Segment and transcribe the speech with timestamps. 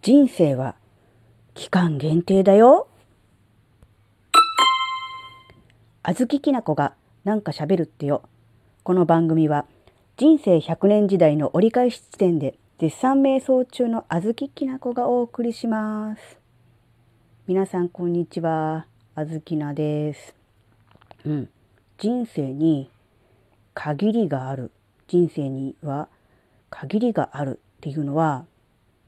[0.00, 0.76] 人生は
[1.54, 2.86] 期間限定だよ。
[6.04, 8.22] あずききなこがなんか喋るってよ。
[8.84, 9.66] この番組は
[10.16, 16.38] 人生100年時代の折り返し地点で絶賛瞑想中のあずききなこがお送りします。
[17.48, 18.86] 皆さんこんにちは。
[19.16, 20.32] あずきなです。
[21.26, 21.48] うん。
[21.98, 22.88] 人生に
[23.74, 24.70] 限りがある。
[25.08, 26.08] 人生には
[26.70, 28.46] 限りがあるっていうのは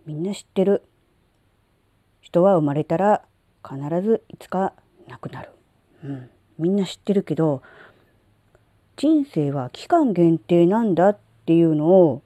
[0.06, 0.82] みんな知ってる。
[2.20, 3.22] 人は生まれたら
[3.68, 4.72] 必ずいつか
[5.08, 5.50] 亡くなる。
[6.04, 6.30] うん。
[6.58, 7.62] みんな知ってるけど
[8.96, 12.22] 人生は期間限定なんだっていうのを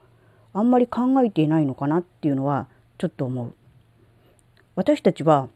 [0.53, 2.67] あんまり考えていないのかなっていうのは
[2.97, 3.53] ちょっと思う。
[4.75, 5.47] 私たちは、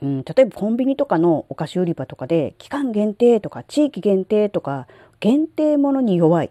[0.00, 4.86] うん、例えばコンビニとかのお菓子売り場とかで期間限定とか地域限定とか
[5.20, 6.50] 限定ものに弱い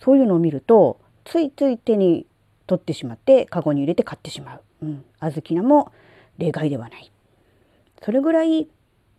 [0.00, 2.26] そういうのを見るとついつい手に
[2.68, 4.62] 取ってしまってカゴに入れて買ってしまう。
[4.82, 5.90] うん、小豆菜も
[6.36, 7.10] 例外ではない。
[8.04, 8.68] それぐらい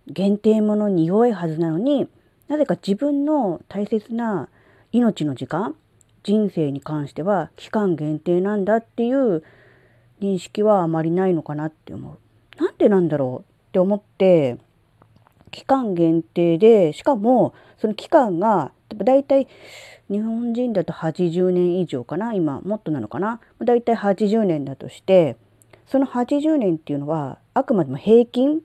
[0.07, 2.07] 限定ものに弱いはずなのに
[2.47, 4.47] なぜか自分の大切な
[4.91, 5.75] 命の時間
[6.23, 9.43] 人生に関しては期間限定なんだっていう
[10.21, 12.63] 認識はあまりないのかなって思う。
[12.63, 14.57] なんでなんだろうって思って
[15.50, 19.47] 期間限定でしかもその期間がだいたい
[20.09, 25.38] 日本人だと80年以上かな今もっとなのかなだいたい80年だとして
[25.88, 28.61] その80年っていうのはあくまでも平均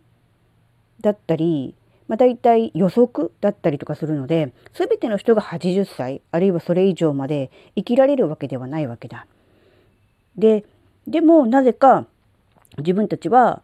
[1.01, 1.75] だったり、
[2.09, 9.27] まあ、大体予測だったりとかするので全ての人が80歳あるいはそれ以上まで生きられるわけではないわけだ。
[10.37, 10.65] で
[11.07, 12.07] でもなぜか
[12.79, 13.63] 自分たちは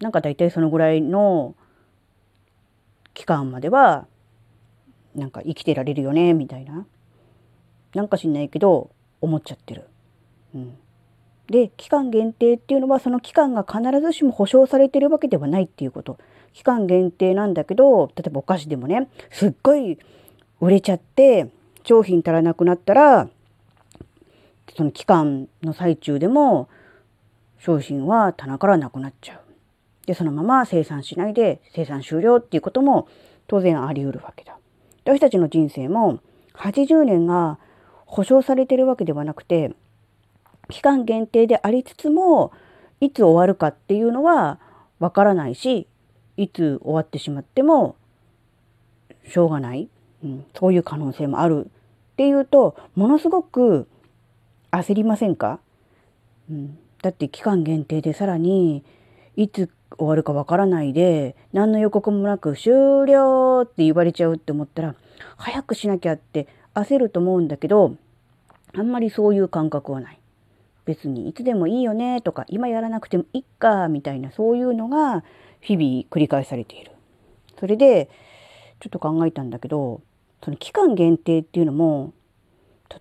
[0.00, 1.54] なんか大体そのぐらいの
[3.16, 4.06] 期間までは
[5.14, 6.86] なんか生きてられるよねみたいな
[7.94, 8.90] なんか知んないけど
[9.22, 9.88] 思っちゃってる。
[10.54, 10.76] うん、
[11.46, 16.18] で期間限定っていうのはその期間が必ずしも保証されてるわけではないっていうこと
[16.52, 19.98] 期間限定なんだけど例えばお菓子でもねすっごい
[20.60, 21.50] 売れちゃって
[21.84, 23.30] 商品足らなくなったら
[24.76, 26.68] その期間の最中でも
[27.58, 29.45] 商品は棚からなくなっちゃう。
[30.06, 33.08] でそのまま生産しないで生産終了っていうことも
[33.46, 34.56] 当然あり得るわけだ。
[35.04, 36.20] 私たちの人生も
[36.54, 37.58] 80年が
[38.06, 39.74] 保証されてるわけではなくて
[40.68, 42.52] 期間限定でありつつも
[43.00, 44.58] いつ終わるかっていうのは
[44.98, 45.86] わからないし
[46.36, 47.96] いつ終わってしまっても
[49.28, 49.88] しょうがない、
[50.24, 53.88] うん、そういう可能性もあるっていうとものすごく
[54.70, 55.60] 焦りませんか、
[56.50, 58.84] うん、だって期間限定でさらに
[59.36, 62.72] いつ終わるかわからないで何の予告もなく終
[63.06, 64.94] 了って言われちゃうって思ったら
[65.36, 67.96] 早くしなきゃって焦ると思うんだけど
[68.74, 70.18] あんまりそういう感覚はない。
[70.84, 75.24] 別にいつでもいいよねとか今やらなくてもいっかみたいなそういうのが
[75.60, 76.92] 日々繰り返されている。
[77.58, 78.08] それで
[78.78, 80.00] ちょっと考えたんだけど
[80.44, 82.12] その期間限定っていうのも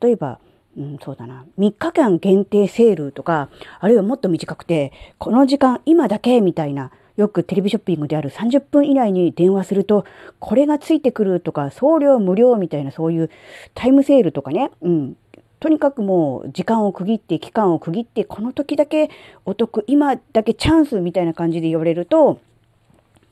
[0.01, 0.39] 例えば、
[0.77, 1.45] うん、そうだな。
[1.57, 3.49] 3日間限定セールとか
[3.79, 10.05] あるいはもっと短くてこの時間今だけみたいなよくテレビショッピングである30分以内に電話すると
[10.39, 13.29] これがついてくるとか送料無料みたいなそういう
[13.73, 15.17] タイムセールとかね、うん、
[15.59, 19.09] とにかくもう時間を区切って期間を区切ってこの時だけ
[19.45, 22.39] お得今だけチャンスみたいな感じで言われると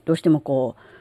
[0.05, 0.92] どうしてもこう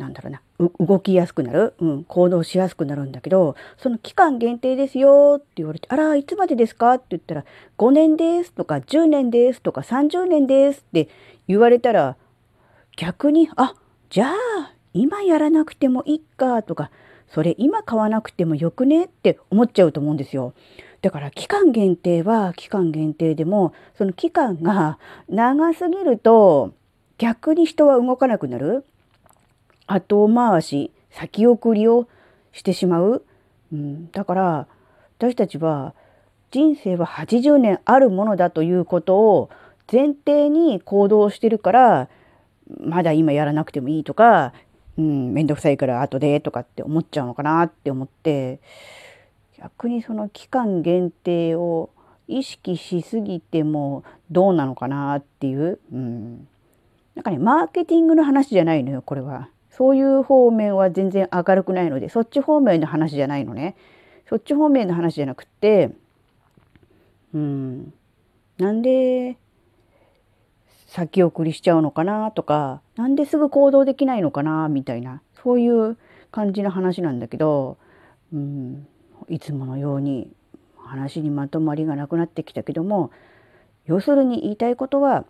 [0.00, 0.42] なんだろうな
[0.78, 7.44] 動きやすくなる、うん、行動しやすくなるんだけどその期間限定ですよって言われて「あらいつまでですか?」って言ったら
[7.78, 11.08] 「5年です」とか「10年です」とか「30年です」って
[11.46, 12.16] 言われたら
[12.96, 13.74] 逆に「あ
[14.08, 16.90] じゃあ今やらなくてもいいか」とか
[17.28, 20.52] それ今買わなくてもよくねって思っちゃうと思うんですよ。
[21.02, 26.72] だから期間限定は期間限定でもその期間が長すぎると
[27.16, 28.84] 逆に人は動かなくなる
[29.92, 32.08] 後回し先送りを
[32.52, 33.24] してしまう、
[33.72, 34.66] うん、だから
[35.18, 35.94] 私たちは
[36.50, 39.50] 人生は80年あるものだということを
[39.90, 42.08] 前提に行動してるから
[42.80, 44.52] まだ今やらなくてもいいとか
[44.98, 48.60] うん、めんくさいから後でとかって思っちゃうのかなって思って
[49.58, 51.90] 逆にその期間限定を
[52.28, 56.48] 意識しすぎてもどうなのかなっていう、うん、
[57.14, 59.48] なんかねマーケティングの話じゃないのよこれは。
[59.70, 63.76] そういう方面は全然明るくないのでそっち方面の話じゃないのね。
[64.28, 65.90] そっち方面の話じゃなくって
[67.34, 67.92] うん
[68.58, 69.36] なんで
[70.86, 75.96] 先送りしちゃうのかなとかなんですぐ行動できないのかなみたいなそういう
[76.30, 77.76] 感じの話なんだけど、
[78.32, 78.86] うん、
[79.28, 80.30] いつものように
[80.76, 83.10] 話にまとまりがなくなってきたけども
[83.86, 85.24] 要するに言いたいことは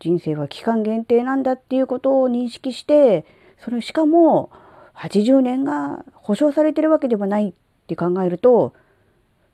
[0.00, 3.24] 人生は期間限定なんだっていうことを認識して
[3.64, 4.50] それしかも
[4.94, 7.52] 80年が保証されてるわけではないっ
[7.86, 8.74] て考えると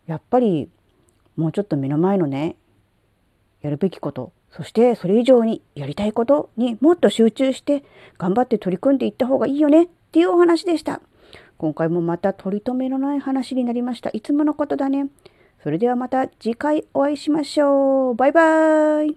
[0.07, 0.69] やっぱり
[1.37, 2.57] もうちょっと目の前のね
[3.63, 7.85] やるべきことそしてそれ以上にやりたいことにもっと集中して
[8.19, 11.01] 頑張って取り組んでいった方がいいよねっていうお話でした。
[11.57, 14.11] 今回もまた取り留めのない話になりました。
[14.13, 15.07] いつものことだね。
[15.63, 18.15] それではまた次回お会いしましょう。
[18.15, 19.17] バイバーイ。